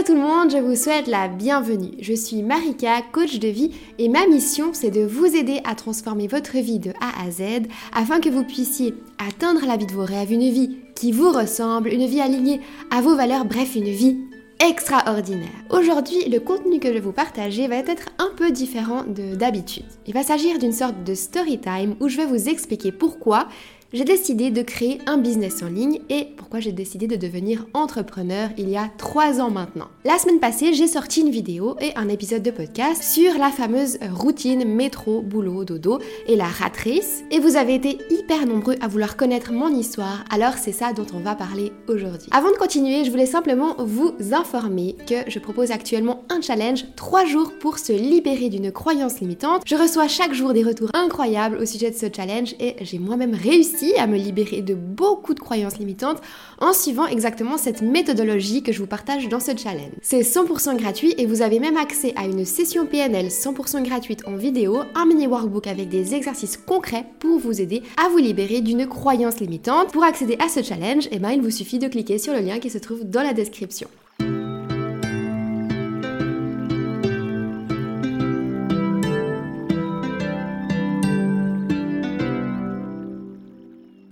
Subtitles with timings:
[0.00, 1.90] Hello tout le monde, je vous souhaite la bienvenue.
[2.00, 6.26] Je suis Marika, coach de vie et ma mission c'est de vous aider à transformer
[6.26, 10.06] votre vie de A à Z afin que vous puissiez atteindre la vie de vos
[10.06, 14.16] rêves, une vie qui vous ressemble, une vie alignée à vos valeurs, bref une vie
[14.58, 15.48] extraordinaire.
[15.68, 19.84] Aujourd'hui, le contenu que je vais vous partager va être un peu différent de d'habitude.
[20.06, 23.48] Il va s'agir d'une sorte de story time où je vais vous expliquer pourquoi
[23.92, 28.50] j'ai décidé de créer un business en ligne et pourquoi j'ai décidé de devenir entrepreneur
[28.56, 29.88] il y a trois ans maintenant.
[30.04, 33.98] La semaine passée, j'ai sorti une vidéo et un épisode de podcast sur la fameuse
[34.12, 35.98] routine métro, boulot, dodo
[36.28, 37.24] et la ratrice.
[37.32, 41.06] Et vous avez été hyper nombreux à vouloir connaître mon histoire, alors c'est ça dont
[41.12, 42.28] on va parler aujourd'hui.
[42.30, 47.24] Avant de continuer, je voulais simplement vous informer que je propose actuellement un challenge 3
[47.24, 49.62] jours pour se libérer d'une croyance limitante.
[49.66, 53.34] Je reçois chaque jour des retours incroyables au sujet de ce challenge et j'ai moi-même
[53.34, 56.20] réussi à me libérer de beaucoup de croyances limitantes
[56.58, 59.92] en suivant exactement cette méthodologie que je vous partage dans ce challenge.
[60.02, 64.36] C'est 100% gratuit et vous avez même accès à une session PNL 100% gratuite en
[64.36, 68.86] vidéo, un mini workbook avec des exercices concrets pour vous aider à vous libérer d'une
[68.86, 69.92] croyance limitante.
[69.92, 72.58] Pour accéder à ce challenge, eh ben, il vous suffit de cliquer sur le lien
[72.58, 73.88] qui se trouve dans la description.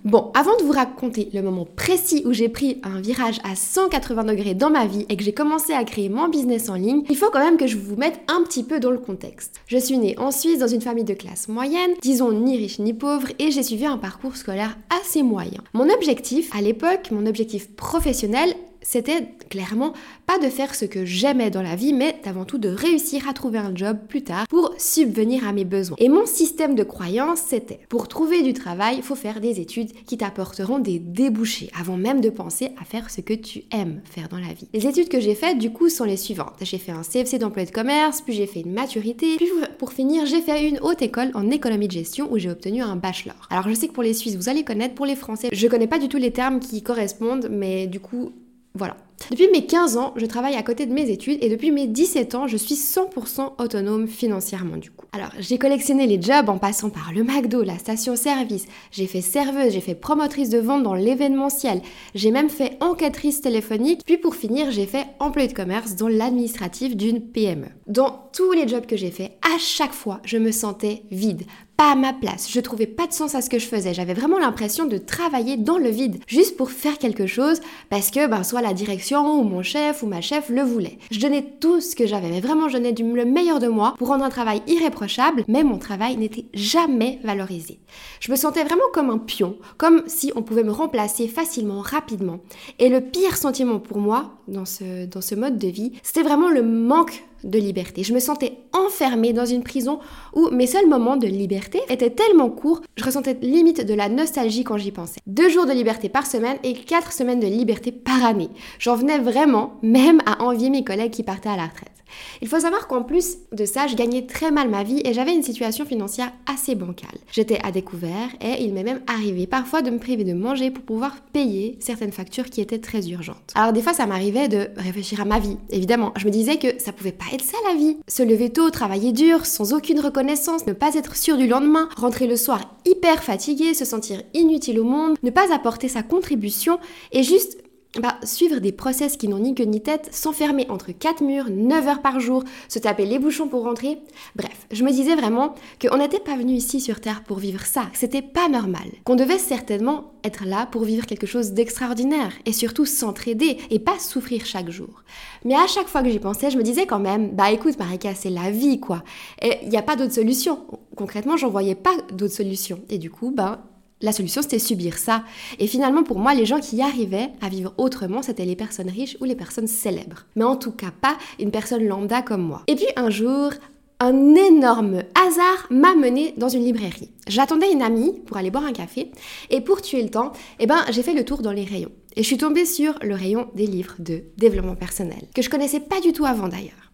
[0.09, 4.23] Bon, avant de vous raconter le moment précis où j'ai pris un virage à 180
[4.23, 7.15] degrés dans ma vie et que j'ai commencé à créer mon business en ligne, il
[7.15, 9.61] faut quand même que je vous mette un petit peu dans le contexte.
[9.67, 12.95] Je suis née en Suisse dans une famille de classe moyenne, disons ni riche ni
[12.95, 15.61] pauvre, et j'ai suivi un parcours scolaire assez moyen.
[15.73, 18.55] Mon objectif, à l'époque, mon objectif professionnel,
[18.89, 19.93] c'était clairement
[20.25, 23.33] pas de faire ce que j'aimais dans la vie, mais avant tout de réussir à
[23.33, 25.95] trouver un job plus tard pour subvenir à mes besoins.
[25.99, 29.91] Et mon système de croyance, c'était pour trouver du travail, il faut faire des études
[30.07, 34.27] qui t'apporteront des débouchés avant même de penser à faire ce que tu aimes faire
[34.27, 34.67] dans la vie.
[34.73, 36.55] Les études que j'ai faites, du coup, sont les suivantes.
[36.61, 40.25] J'ai fait un CFC d'emploi de commerce, puis j'ai fait une maturité, puis pour finir,
[40.25, 43.35] j'ai fait une haute école en économie de gestion où j'ai obtenu un bachelor.
[43.51, 45.85] Alors je sais que pour les Suisses, vous allez connaître, pour les Français, je connais
[45.85, 48.31] pas du tout les termes qui correspondent, mais du coup,
[48.73, 48.95] voilà.
[49.31, 52.35] Depuis mes 15 ans, je travaille à côté de mes études et depuis mes 17
[52.35, 55.05] ans, je suis 100% autonome financièrement du coup.
[55.11, 59.73] Alors, j'ai collectionné les jobs en passant par le McDo, la station-service, j'ai fait serveuse,
[59.73, 61.81] j'ai fait promotrice de vente dans l'événementiel,
[62.15, 66.95] j'ai même fait enquêtrice téléphonique, puis pour finir, j'ai fait employé de commerce dans l'administratif
[66.95, 67.67] d'une PME.
[67.87, 71.43] Dans tous les jobs que j'ai fait, à chaque fois, je me sentais vide,
[71.79, 72.51] pas à ma place.
[72.51, 73.93] Je trouvais pas de sens à ce que je faisais.
[73.93, 78.27] J'avais vraiment l'impression de travailler dans le vide, juste pour faire quelque chose, parce que
[78.27, 80.99] ben, soit la direction ou mon chef ou ma chef le voulait.
[81.11, 83.95] Je donnais tout ce que j'avais, mais vraiment je donnais du, le meilleur de moi
[83.97, 87.79] pour rendre un travail irréprochable, mais mon travail n'était jamais valorisé.
[88.19, 92.39] Je me sentais vraiment comme un pion, comme si on pouvait me remplacer facilement, rapidement.
[92.77, 96.49] Et le pire sentiment pour moi dans ce, dans ce mode de vie, c'était vraiment
[96.49, 98.03] le manque de liberté.
[98.03, 99.99] Je me sentais enfermée dans une prison
[100.33, 104.63] où mes seuls moments de liberté étaient tellement courts, je ressentais limite de la nostalgie
[104.63, 105.19] quand j'y pensais.
[105.27, 108.49] Deux jours de liberté par semaine et quatre semaines de liberté par année.
[108.79, 111.98] J'en venais vraiment même à envier mes collègues qui partaient à la retraite.
[112.41, 115.33] Il faut savoir qu'en plus de ça, je gagnais très mal ma vie et j'avais
[115.33, 117.17] une situation financière assez bancale.
[117.31, 120.83] J'étais à découvert et il m'est même arrivé parfois de me priver de manger pour
[120.83, 123.53] pouvoir payer certaines factures qui étaient très urgentes.
[123.55, 125.57] Alors des fois, ça m'arrivait de réfléchir à ma vie.
[125.69, 127.97] Évidemment, je me disais que ça pouvait pas être ça la vie.
[128.07, 132.27] Se lever tôt, travailler dur, sans aucune reconnaissance, ne pas être sûr du lendemain, rentrer
[132.27, 136.79] le soir hyper fatigué, se sentir inutile au monde, ne pas apporter sa contribution
[137.11, 137.57] et juste
[137.97, 141.87] bah, suivre des process qui n'ont ni queue ni tête, s'enfermer entre quatre murs, 9
[141.87, 143.97] heures par jour, se taper les bouchons pour rentrer.
[144.35, 147.87] Bref, je me disais vraiment qu'on n'était pas venu ici sur Terre pour vivre ça,
[147.91, 152.53] que c'était pas normal, qu'on devait certainement être là pour vivre quelque chose d'extraordinaire et
[152.53, 155.03] surtout s'entraider et pas souffrir chaque jour.
[155.43, 158.13] Mais à chaque fois que j'y pensais, je me disais quand même, bah écoute Marika,
[158.13, 159.03] c'est la vie quoi.
[159.41, 160.59] Et il n'y a pas d'autre solution.
[160.95, 162.81] Concrètement, j'en voyais pas d'autre solution.
[162.89, 163.63] Et du coup, bah
[164.01, 165.23] la solution, c'était subir ça.
[165.59, 169.17] Et finalement, pour moi, les gens qui arrivaient à vivre autrement, c'était les personnes riches
[169.19, 170.25] ou les personnes célèbres.
[170.35, 172.63] Mais en tout cas, pas une personne lambda comme moi.
[172.67, 173.51] Et puis un jour,
[173.99, 177.11] un énorme hasard m'a mené dans une librairie.
[177.27, 179.11] J'attendais une amie pour aller boire un café
[179.49, 181.91] et pour tuer le temps, eh ben, j'ai fait le tour dans les rayons.
[182.15, 185.81] Et je suis tombée sur le rayon des livres de développement personnel, que je connaissais
[185.81, 186.91] pas du tout avant d'ailleurs.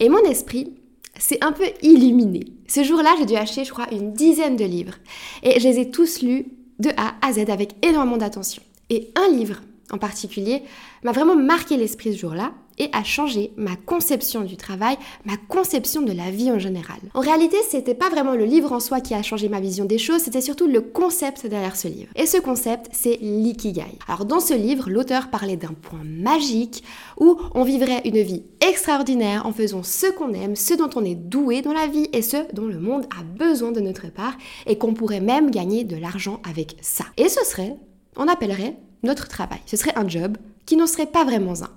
[0.00, 0.74] Et mon esprit
[1.18, 2.44] c'est un peu illuminé.
[2.68, 4.94] Ce jour-là, j'ai dû acheter, je crois, une dizaine de livres.
[5.42, 6.46] Et je les ai tous lus
[6.78, 8.62] de A à Z avec énormément d'attention.
[8.90, 9.60] Et un livre
[9.90, 10.62] en particulier
[11.02, 12.52] m'a vraiment marqué l'esprit ce jour-là.
[12.78, 16.98] Et a changé ma conception du travail, ma conception de la vie en général.
[17.14, 19.98] En réalité, c'était pas vraiment le livre en soi qui a changé ma vision des
[19.98, 22.10] choses, c'était surtout le concept derrière ce livre.
[22.16, 23.98] Et ce concept, c'est l'ikigai.
[24.08, 26.82] Alors dans ce livre, l'auteur parlait d'un point magique
[27.18, 31.14] où on vivrait une vie extraordinaire en faisant ce qu'on aime, ce dont on est
[31.14, 34.36] doué dans la vie et ce dont le monde a besoin de notre part
[34.66, 37.04] et qu'on pourrait même gagner de l'argent avec ça.
[37.16, 37.76] Et ce serait,
[38.16, 39.60] on appellerait notre travail.
[39.66, 41.70] Ce serait un job qui n'en serait pas vraiment un.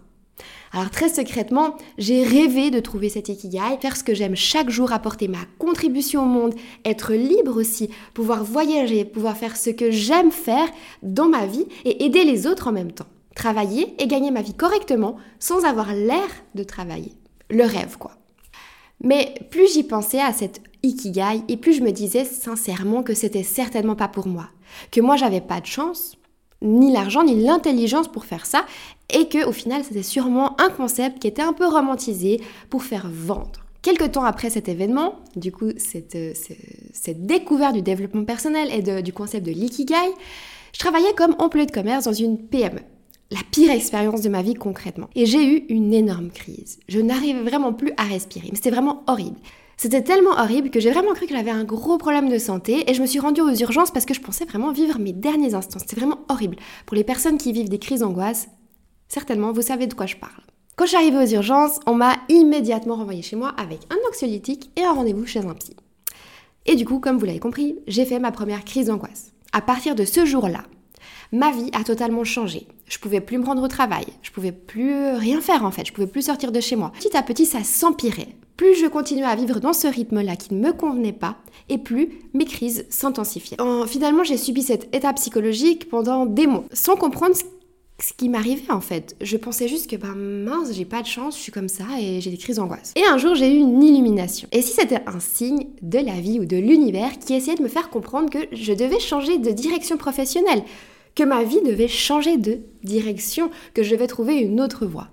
[0.72, 4.92] Alors très secrètement, j'ai rêvé de trouver cet ikigai, faire ce que j'aime chaque jour,
[4.92, 6.54] apporter ma contribution au monde,
[6.86, 10.68] être libre aussi, pouvoir voyager, pouvoir faire ce que j'aime faire
[11.02, 13.08] dans ma vie et aider les autres en même temps.
[13.36, 17.14] Travailler et gagner ma vie correctement sans avoir l'air de travailler.
[17.50, 18.12] Le rêve quoi.
[19.02, 23.44] Mais plus j'y pensais à cette ikigai et plus je me disais sincèrement que c'était
[23.44, 24.50] certainement pas pour moi,
[24.92, 26.19] que moi j'avais pas de chance,
[26.62, 28.66] ni l'argent ni l'intelligence pour faire ça
[29.14, 33.10] et que au final c'était sûrement un concept qui était un peu romantisé pour faire
[33.12, 33.66] vendre.
[33.82, 36.34] Quelque temps après cet événement, du coup cette, euh,
[37.16, 39.96] découverte du développement personnel et du concept de l'ikigai,
[40.74, 42.82] je travaillais comme employé de commerce dans une PME.
[43.32, 45.08] La pire expérience de ma vie concrètement.
[45.16, 46.80] Et j'ai eu une énorme crise.
[46.88, 48.48] Je n'arrivais vraiment plus à respirer.
[48.50, 49.38] Mais c'était vraiment horrible.
[49.82, 52.94] C'était tellement horrible que j'ai vraiment cru que j'avais un gros problème de santé et
[52.94, 55.80] je me suis rendue aux urgences parce que je pensais vraiment vivre mes derniers instants.
[55.80, 56.58] C'était vraiment horrible.
[56.86, 58.50] Pour les personnes qui vivent des crises d'angoisse,
[59.08, 60.44] certainement vous savez de quoi je parle.
[60.76, 64.70] Quand je suis arrivée aux urgences, on m'a immédiatement renvoyée chez moi avec un anxiolytique
[64.76, 65.78] et un rendez-vous chez un psy.
[66.66, 69.32] Et du coup, comme vous l'avez compris, j'ai fait ma première crise d'angoisse.
[69.54, 70.66] À partir de ce jour-là,
[71.32, 72.68] ma vie a totalement changé.
[72.86, 75.94] Je pouvais plus me rendre au travail, je pouvais plus rien faire en fait, je
[75.94, 76.92] pouvais plus sortir de chez moi.
[77.00, 78.36] Petit à petit, ça s'empirait.
[78.60, 81.38] Plus je continuais à vivre dans ce rythme-là qui ne me convenait pas,
[81.70, 83.56] et plus mes crises s'intensifiaient.
[83.88, 88.82] Finalement, j'ai subi cette étape psychologique pendant des mois, sans comprendre ce qui m'arrivait en
[88.82, 89.16] fait.
[89.22, 92.20] Je pensais juste que ben mince, j'ai pas de chance, je suis comme ça et
[92.20, 92.92] j'ai des crises d'angoisse.
[92.98, 94.50] Et un jour, j'ai eu une illumination.
[94.52, 97.70] Et si c'était un signe de la vie ou de l'univers qui essayait de me
[97.70, 100.64] faire comprendre que je devais changer de direction professionnelle,
[101.16, 105.08] que ma vie devait changer de direction, que je devais trouver une autre voie.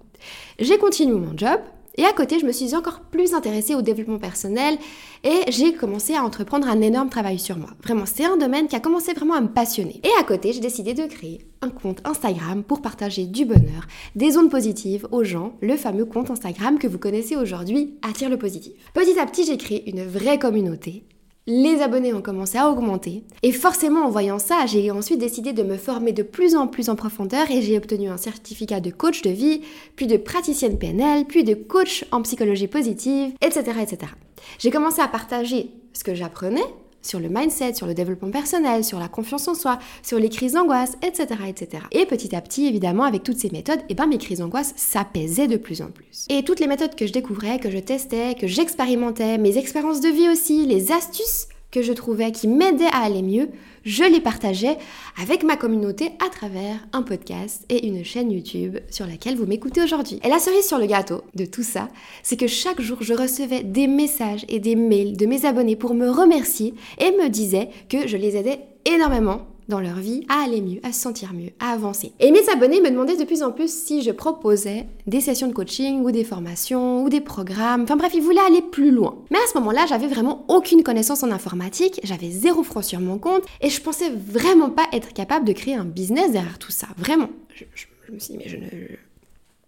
[0.59, 1.61] J'ai continué mon job,
[1.97, 4.79] et à côté, je me suis encore plus intéressée au développement personnel
[5.25, 7.71] et j'ai commencé à entreprendre un énorme travail sur moi.
[7.83, 10.01] Vraiment, c'est un domaine qui a commencé vraiment à me passionner.
[10.05, 14.37] Et à côté, j'ai décidé de créer un compte Instagram pour partager du bonheur, des
[14.37, 18.73] ondes positives aux gens, le fameux compte Instagram que vous connaissez aujourd'hui, Attire le positif.
[18.95, 21.05] Petit à petit, j'ai créé une vraie communauté
[21.47, 23.23] les abonnés ont commencé à augmenter.
[23.43, 26.89] Et forcément, en voyant ça, j'ai ensuite décidé de me former de plus en plus
[26.89, 29.63] en profondeur et j'ai obtenu un certificat de coach de vie,
[29.95, 33.79] puis de praticienne PNL, puis de coach en psychologie positive, etc.
[33.81, 34.13] etc.
[34.59, 36.65] J'ai commencé à partager ce que j'apprenais
[37.07, 40.53] sur le mindset, sur le développement personnel, sur la confiance en soi, sur les crises
[40.53, 41.85] d'angoisse, etc., etc.
[41.93, 45.49] Et petit à petit, évidemment, avec toutes ces méthodes, eh ben, mes crises d'angoisse s'apaisaient
[45.49, 46.27] de plus en plus.
[46.29, 50.09] Et toutes les méthodes que je découvrais, que je testais, que j'expérimentais, mes expériences de
[50.09, 51.49] vie aussi, les astuces
[51.83, 53.49] je trouvais qui m'aidaient à aller mieux,
[53.85, 54.77] je les partageais
[55.21, 59.83] avec ma communauté à travers un podcast et une chaîne YouTube sur laquelle vous m'écoutez
[59.83, 60.21] aujourd'hui.
[60.25, 61.89] Et la cerise sur le gâteau de tout ça,
[62.23, 65.95] c'est que chaque jour je recevais des messages et des mails de mes abonnés pour
[65.95, 70.61] me remercier et me disaient que je les aidais énormément dans leur vie à aller
[70.61, 72.13] mieux, à se sentir mieux, à avancer.
[72.21, 75.53] Et mes abonnés me demandaient de plus en plus si je proposais des sessions de
[75.53, 77.83] coaching ou des formations ou des programmes.
[77.83, 79.17] Enfin bref, ils voulaient aller plus loin.
[79.31, 83.19] Mais à ce moment-là, j'avais vraiment aucune connaissance en informatique, j'avais zéro franc sur mon
[83.19, 86.89] compte et je pensais vraiment pas être capable de créer un business derrière tout ça.
[86.97, 87.29] Vraiment.
[87.55, 87.65] Je,
[88.13, 88.97] me suis dit, mais je ne.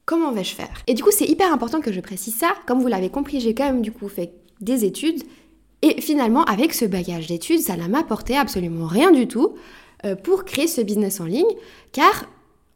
[0.06, 0.82] Comment vais-je faire?
[0.86, 2.54] Et du coup, c'est hyper important que je précise ça.
[2.66, 5.22] Comme vous l'avez compris, j'ai quand même du coup fait des études.
[5.82, 9.54] Et finalement, avec ce bagage d'études, ça n'a m'apporté absolument rien du tout.
[10.04, 11.50] Euh, pour créer ce business en ligne,
[11.92, 12.26] car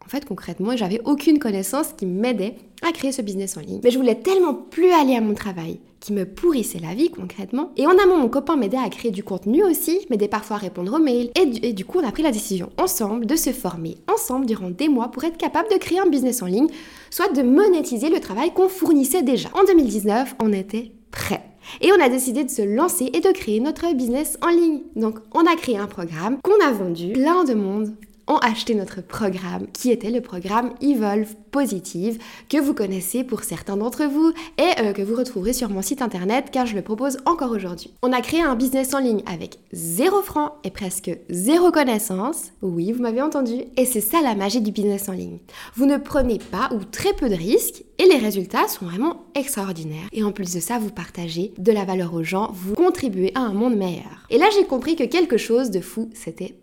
[0.05, 3.81] en fait, concrètement, j'avais aucune connaissance qui m'aidait à créer ce business en ligne.
[3.85, 7.71] Mais je voulais tellement plus aller à mon travail, qui me pourrissait la vie concrètement.
[7.77, 10.93] Et en amont, mon copain m'aidait à créer du contenu aussi, m'aidait parfois à répondre
[10.95, 11.31] aux mails.
[11.37, 14.89] Et du, coup, on a pris la décision ensemble de se former ensemble durant des
[14.89, 16.69] mois pour être capable de créer un business en ligne,
[17.11, 19.49] soit de monétiser le travail qu'on fournissait déjà.
[19.55, 21.52] En 2019, on était prêt.
[21.81, 24.83] Et on a décidé de se lancer et de créer notre business en ligne.
[24.97, 27.13] Donc on a créé un programme qu'on a vendu.
[27.13, 27.95] Plein de monde
[28.27, 33.77] ont acheté notre programme qui était le programme Evolve Positive que vous connaissez pour certains
[33.77, 37.19] d'entre vous et euh, que vous retrouverez sur mon site internet car je le propose
[37.27, 37.93] encore aujourd'hui.
[38.03, 42.53] On a créé un business en ligne avec zéro franc et presque zéro connaissance.
[42.63, 43.65] Oui, vous m'avez entendu.
[43.77, 45.41] Et c'est ça la magie du business en ligne.
[45.75, 50.09] Vous ne prenez pas ou très peu de risques et les résultats sont vraiment extraordinaires.
[50.13, 53.41] Et en plus de ça, vous partagez de la valeur aux gens, vous contribuez à
[53.41, 54.27] un monde meilleur.
[54.31, 56.57] Et là, j'ai compris que quelque chose de fou s'était.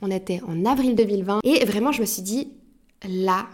[0.00, 2.52] On était en avril 2020 et vraiment, je me suis dit,
[3.08, 3.46] là,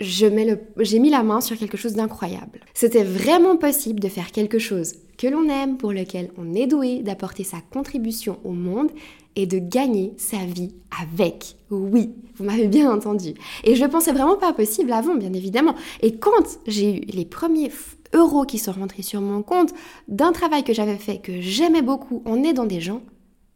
[0.00, 2.60] j'ai mis la main sur quelque chose d'incroyable.
[2.72, 7.02] C'était vraiment possible de faire quelque chose que l'on aime, pour lequel on est doué,
[7.02, 8.90] d'apporter sa contribution au monde
[9.36, 11.56] et de gagner sa vie avec.
[11.70, 13.34] Oui, vous m'avez bien entendu.
[13.64, 15.74] Et je ne pensais vraiment pas possible avant, bien évidemment.
[16.00, 17.70] Et quand j'ai eu les premiers
[18.14, 19.74] euros qui sont rentrés sur mon compte
[20.08, 23.02] d'un travail que j'avais fait, que j'aimais beaucoup en aidant des gens,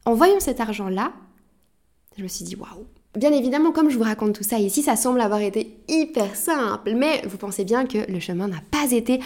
[0.05, 1.13] en voyant cet argent-là,
[2.17, 2.87] je me suis dit waouh.
[3.17, 6.95] Bien évidemment, comme je vous raconte tout ça ici, ça semble avoir été hyper simple,
[6.97, 9.21] mais vous pensez bien que le chemin n'a pas été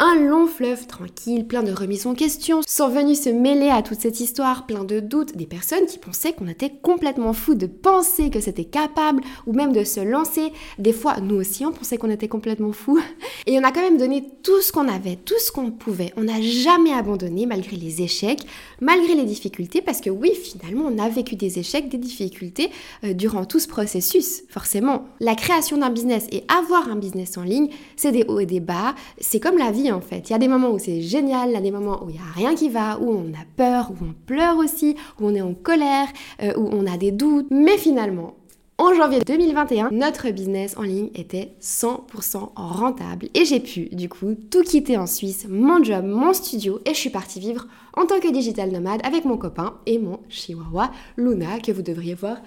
[0.00, 4.00] un long fleuve tranquille, plein de remises en question, sont venus se mêler à toute
[4.00, 8.30] cette histoire, plein de doutes, des personnes qui pensaient qu'on était complètement fou de penser
[8.30, 10.52] que c'était capable, ou même de se lancer.
[10.78, 12.98] Des fois, nous aussi, on pensait qu'on était complètement fou.
[13.46, 16.12] Et on a quand même donné tout ce qu'on avait, tout ce qu'on pouvait.
[16.16, 18.40] On n'a jamais abandonné malgré les échecs,
[18.80, 22.70] malgré les difficultés, parce que oui, finalement, on a vécu des échecs, des difficultés
[23.04, 25.04] euh, durant tout ce processus, forcément.
[25.20, 28.60] La création d'un business et avoir un business en ligne, c'est des hauts et des
[28.60, 30.28] bas, c'est comme la vie en fait.
[30.28, 32.14] Il y a des moments où c'est génial, il y a des moments où il
[32.14, 35.34] n'y a rien qui va, où on a peur, où on pleure aussi, où on
[35.34, 36.08] est en colère,
[36.42, 37.46] euh, où on a des doutes.
[37.50, 38.34] Mais finalement,
[38.76, 44.34] en janvier 2021, notre business en ligne était 100% rentable et j'ai pu du coup
[44.50, 48.18] tout quitter en Suisse, mon job, mon studio et je suis partie vivre en tant
[48.18, 52.38] que digital nomade avec mon copain et mon chihuahua Luna que vous devriez voir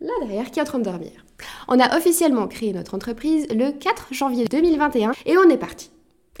[0.00, 1.24] là derrière qui est en train de dormir.
[1.68, 5.90] On a officiellement créé notre entreprise le 4 janvier 2021 et on est parti.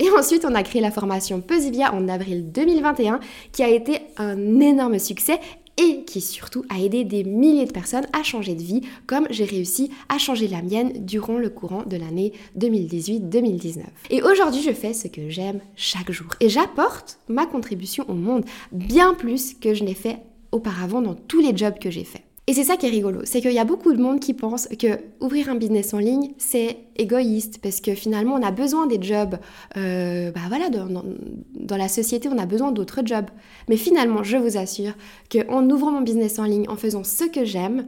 [0.00, 3.20] Et ensuite, on a créé la formation Pesivia en avril 2021,
[3.52, 5.38] qui a été un énorme succès
[5.76, 9.44] et qui surtout a aidé des milliers de personnes à changer de vie, comme j'ai
[9.44, 13.82] réussi à changer la mienne durant le courant de l'année 2018-2019.
[14.08, 16.28] Et aujourd'hui, je fais ce que j'aime chaque jour.
[16.40, 20.18] Et j'apporte ma contribution au monde bien plus que je n'ai fait
[20.50, 22.22] auparavant dans tous les jobs que j'ai faits.
[22.46, 24.66] Et c'est ça qui est rigolo, c'est qu'il y a beaucoup de monde qui pense
[24.66, 29.00] que ouvrir un business en ligne, c'est égoïste, parce que finalement, on a besoin des
[29.00, 29.36] jobs,
[29.76, 33.26] euh, bah voilà, dans, la société, on a besoin d'autres jobs.
[33.68, 34.94] Mais finalement, je vous assure
[35.30, 37.86] qu'en ouvrant mon business en ligne, en faisant ce que j'aime,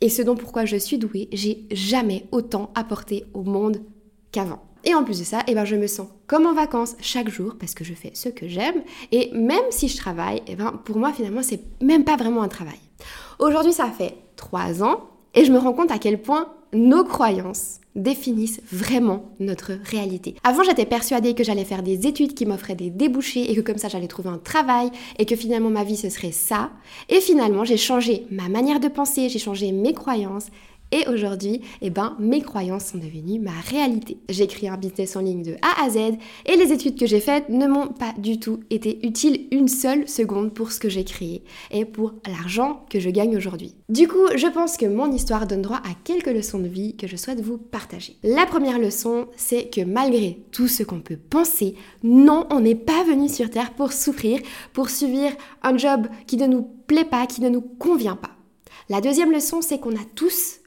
[0.00, 3.82] et ce dont pourquoi je suis douée, j'ai jamais autant apporté au monde
[4.32, 4.62] qu'avant.
[4.84, 7.56] Et en plus de ça, eh ben, je me sens comme en vacances chaque jour
[7.58, 8.82] parce que je fais ce que j'aime.
[9.12, 12.48] Et même si je travaille, eh ben, pour moi, finalement, c'est même pas vraiment un
[12.48, 12.78] travail.
[13.38, 17.80] Aujourd'hui, ça fait trois ans et je me rends compte à quel point nos croyances
[17.94, 20.36] définissent vraiment notre réalité.
[20.44, 23.78] Avant, j'étais persuadée que j'allais faire des études qui m'offraient des débouchés et que comme
[23.78, 26.70] ça, j'allais trouver un travail et que finalement ma vie, ce serait ça.
[27.08, 30.46] Et finalement, j'ai changé ma manière de penser, j'ai changé mes croyances
[30.90, 34.18] et aujourd'hui, eh ben, mes croyances sont devenues ma réalité.
[34.28, 35.96] J'ai créé un business en ligne de A à Z
[36.46, 40.08] et les études que j'ai faites ne m'ont pas du tout été utiles une seule
[40.08, 43.74] seconde pour ce que j'ai créé et pour l'argent que je gagne aujourd'hui.
[43.88, 47.06] Du coup, je pense que mon histoire donne droit à quelques leçons de vie que
[47.06, 48.16] je souhaite vous partager.
[48.22, 53.04] La première leçon, c'est que malgré tout ce qu'on peut penser, non, on n'est pas
[53.04, 54.40] venu sur Terre pour souffrir,
[54.72, 58.30] pour subir un job qui ne nous plaît pas, qui ne nous convient pas.
[58.88, 60.57] La deuxième leçon, c'est qu'on a tous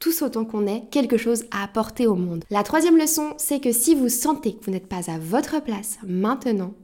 [0.00, 2.44] tous autant qu'on est, quelque chose à apporter au monde.
[2.50, 5.98] La troisième leçon, c'est que si vous sentez que vous n'êtes pas à votre place
[6.04, 6.74] maintenant,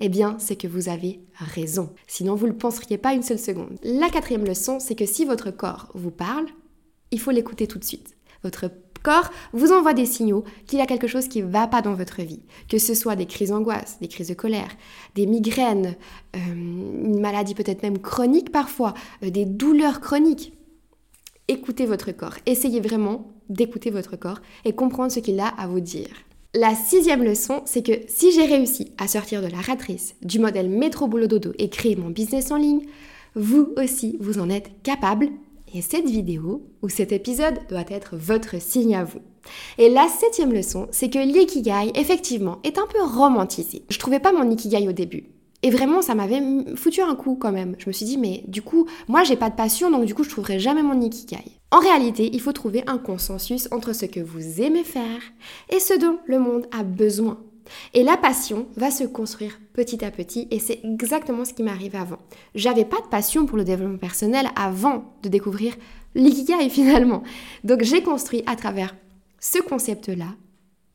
[0.00, 1.90] eh bien, c'est que vous avez raison.
[2.06, 3.78] Sinon, vous ne le penseriez pas une seule seconde.
[3.82, 6.46] La quatrième leçon, c'est que si votre corps vous parle,
[7.12, 8.16] il faut l'écouter tout de suite.
[8.42, 8.70] Votre
[9.02, 11.94] corps vous envoie des signaux qu'il y a quelque chose qui ne va pas dans
[11.94, 12.42] votre vie.
[12.68, 14.70] Que ce soit des crises d'angoisse, des crises de colère,
[15.14, 15.96] des migraines,
[16.34, 20.54] euh, une maladie peut-être même chronique parfois, euh, des douleurs chroniques
[21.50, 22.36] écoutez votre corps.
[22.46, 26.08] Essayez vraiment d'écouter votre corps et comprendre ce qu'il a à vous dire.
[26.54, 30.68] La sixième leçon, c'est que si j'ai réussi à sortir de la ratrice du modèle
[30.68, 32.82] métro boulot dodo et créer mon business en ligne,
[33.34, 35.28] vous aussi, vous en êtes capable.
[35.72, 39.20] Et cette vidéo ou cet épisode doit être votre signe à vous.
[39.78, 43.82] Et la septième leçon, c'est que l'ikigai, effectivement, est un peu romantisé.
[43.88, 45.30] Je trouvais pas mon ikigai au début.
[45.62, 46.42] Et vraiment, ça m'avait
[46.74, 47.76] foutu un coup quand même.
[47.78, 50.24] Je me suis dit, mais du coup, moi, j'ai pas de passion, donc du coup,
[50.24, 51.44] je trouverai jamais mon ikigai.
[51.70, 55.20] En réalité, il faut trouver un consensus entre ce que vous aimez faire
[55.68, 57.38] et ce dont le monde a besoin.
[57.94, 61.94] Et la passion va se construire petit à petit et c'est exactement ce qui m'arrive
[61.94, 62.18] avant.
[62.54, 65.74] J'avais pas de passion pour le développement personnel avant de découvrir
[66.14, 67.22] l'ikigai finalement.
[67.62, 68.96] Donc j'ai construit à travers
[69.38, 70.34] ce concept-là,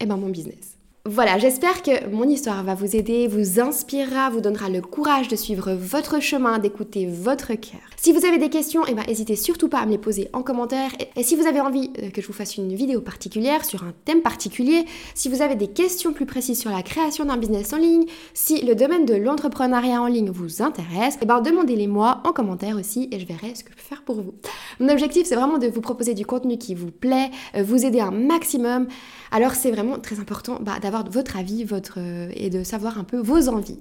[0.01, 0.74] eh ben mon business.
[1.07, 5.35] Voilà, j'espère que mon histoire va vous aider, vous inspirera, vous donnera le courage de
[5.35, 7.79] suivre votre chemin, d'écouter votre cœur.
[7.95, 10.41] Si vous avez des questions, eh ben, n'hésitez surtout pas à me les poser en
[10.41, 10.89] commentaire.
[11.15, 13.93] Et si vous avez envie euh, que je vous fasse une vidéo particulière sur un
[14.05, 17.77] thème particulier, si vous avez des questions plus précises sur la création d'un business en
[17.77, 22.31] ligne, si le domaine de l'entrepreneuriat en ligne vous intéresse, eh ben, demandez-les moi en
[22.31, 24.33] commentaire aussi et je verrai ce que je peux faire pour vous.
[24.79, 27.99] Mon objectif, c'est vraiment de vous proposer du contenu qui vous plaît, euh, vous aider
[27.99, 28.87] un maximum.
[29.31, 33.03] Alors c'est vraiment très important bah, d'avoir votre avis votre, euh, et de savoir un
[33.03, 33.79] peu vos envies.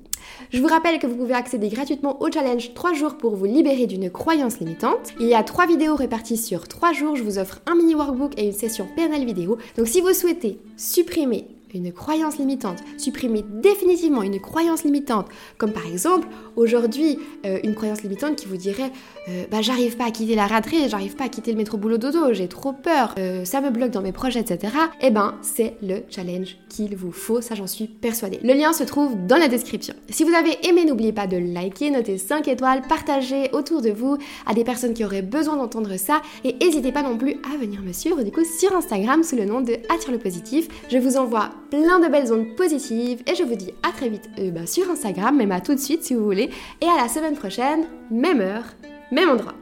[0.51, 3.87] Je vous rappelle que vous pouvez accéder gratuitement au challenge 3 jours pour vous libérer
[3.87, 5.13] d'une croyance limitante.
[5.21, 7.17] Il y a 3 vidéos réparties sur 3 jours.
[7.17, 9.59] Je vous offre un mini workbook et une session PNL vidéo.
[9.77, 15.27] Donc si vous souhaitez supprimer une croyance limitante, supprimer définitivement une croyance limitante,
[15.59, 18.91] comme par exemple aujourd'hui euh, une croyance limitante qui vous dirait
[19.29, 21.99] euh, bah j'arrive pas à quitter la raterie, j'arrive pas à quitter le métro boulot
[21.99, 24.73] dodo, j'ai trop peur, euh, ça me bloque dans mes projets, etc.
[25.01, 28.41] Eh ben c'est le challenge qu'il vous faut, ça j'en suis persuadée.
[28.43, 29.95] Le lien se trouve dans la description.
[30.11, 34.19] Si vous avez aimé, n'oubliez pas de liker, noter 5 étoiles, partager autour de vous
[34.47, 37.83] à des personnes qui auraient besoin d'entendre ça et n'hésitez pas non plus à venir
[37.83, 40.69] me suivre du coup sur Instagram sous le nom de Attire le positif.
[40.91, 44.29] Je vous envoie plein de belles ondes positives et je vous dis à très vite
[44.39, 47.09] euh, bah, sur Instagram, même à tout de suite si vous voulez, et à la
[47.09, 48.65] semaine prochaine, même heure,
[49.11, 49.55] même endroit.